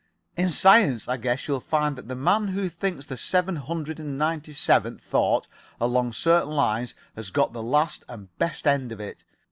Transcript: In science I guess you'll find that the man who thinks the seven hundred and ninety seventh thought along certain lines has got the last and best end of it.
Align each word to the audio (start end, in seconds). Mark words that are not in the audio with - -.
In 0.35 0.49
science 0.49 1.07
I 1.07 1.17
guess 1.17 1.47
you'll 1.47 1.59
find 1.59 1.95
that 1.95 2.07
the 2.07 2.15
man 2.15 2.47
who 2.47 2.69
thinks 2.69 3.05
the 3.05 3.15
seven 3.15 3.57
hundred 3.57 3.99
and 3.99 4.17
ninety 4.17 4.51
seventh 4.51 5.03
thought 5.03 5.47
along 5.79 6.13
certain 6.13 6.49
lines 6.49 6.95
has 7.15 7.29
got 7.29 7.53
the 7.53 7.61
last 7.61 8.03
and 8.09 8.35
best 8.39 8.65
end 8.65 8.91
of 8.91 8.99
it. 8.99 9.23